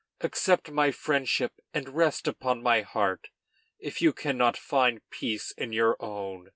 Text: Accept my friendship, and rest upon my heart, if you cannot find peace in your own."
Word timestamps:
Accept 0.21 0.71
my 0.71 0.89
friendship, 0.89 1.53
and 1.75 1.87
rest 1.89 2.27
upon 2.27 2.63
my 2.63 2.81
heart, 2.81 3.27
if 3.77 4.01
you 4.01 4.13
cannot 4.13 4.57
find 4.57 5.07
peace 5.11 5.51
in 5.51 5.73
your 5.73 5.95
own." 5.99 6.49